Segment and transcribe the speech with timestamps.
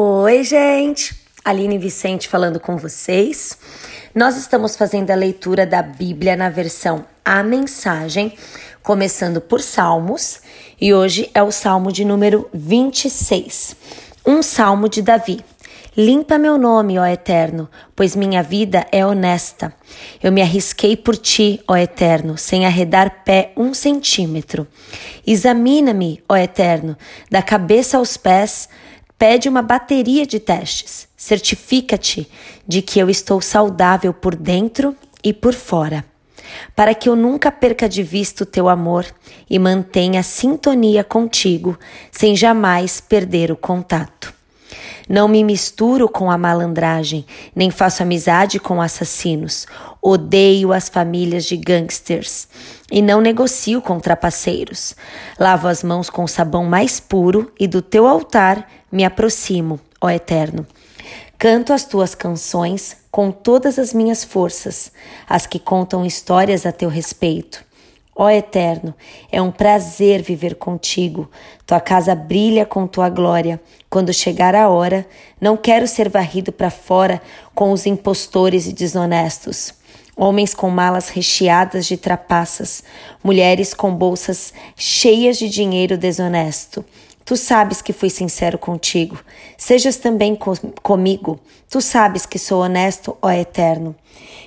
[0.00, 1.12] Oi, gente!
[1.44, 3.58] Aline Vicente falando com vocês.
[4.14, 8.32] Nós estamos fazendo a leitura da Bíblia na versão A Mensagem,
[8.80, 10.40] começando por Salmos,
[10.80, 13.74] e hoje é o Salmo de número 26,
[14.24, 15.44] um salmo de Davi.
[15.96, 19.74] Limpa meu nome, ó Eterno, pois minha vida é honesta.
[20.22, 24.64] Eu me arrisquei por ti, ó Eterno, sem arredar pé um centímetro.
[25.26, 26.96] Examina-me, ó Eterno,
[27.28, 28.68] da cabeça aos pés,
[29.18, 31.08] pede uma bateria de testes.
[31.16, 32.30] Certifica-te
[32.66, 36.04] de que eu estou saudável por dentro e por fora,
[36.76, 39.04] para que eu nunca perca de vista o teu amor
[39.50, 41.76] e mantenha sintonia contigo,
[42.12, 44.17] sem jamais perder o contato.
[45.08, 47.24] Não me misturo com a malandragem,
[47.56, 49.66] nem faço amizade com assassinos.
[50.02, 52.46] Odeio as famílias de gangsters
[52.90, 54.94] e não negocio com trapaceiros.
[55.38, 60.66] Lavo as mãos com sabão mais puro e do teu altar me aproximo, ó Eterno.
[61.38, 64.90] Canto as tuas canções com todas as minhas forças,
[65.28, 67.67] as que contam histórias a teu respeito.
[68.20, 68.96] Ó Eterno,
[69.30, 71.30] é um prazer viver contigo.
[71.64, 73.60] Tua casa brilha com tua glória.
[73.88, 75.06] Quando chegar a hora,
[75.40, 77.22] não quero ser varrido para fora
[77.54, 79.72] com os impostores e desonestos.
[80.16, 82.82] Homens com malas recheadas de trapaças,
[83.22, 86.84] mulheres com bolsas cheias de dinheiro desonesto.
[87.24, 89.16] Tu sabes que fui sincero contigo.
[89.56, 91.38] Sejas também com, comigo.
[91.70, 93.94] Tu sabes que sou honesto, ó Eterno.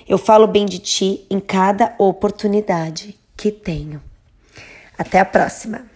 [0.06, 4.00] Eu falo bem de ti em cada oportunidade que tenho.
[4.96, 5.91] Até a próxima!